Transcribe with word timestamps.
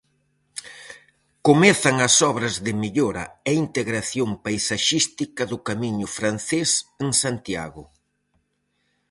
Comezan 1.47 1.95
as 2.07 2.15
obras 2.31 2.55
de 2.65 2.73
mellora 2.81 3.25
e 3.49 3.51
integración 3.65 4.29
paisaxística 4.45 5.43
do 5.51 5.57
Camiño 5.67 6.07
Francés 6.17 6.69
en 7.03 7.09
Santiago. 7.23 7.83